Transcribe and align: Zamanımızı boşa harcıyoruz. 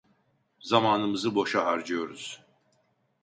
Zamanımızı 0.59 1.35
boşa 1.35 1.63
harcıyoruz. 1.65 2.41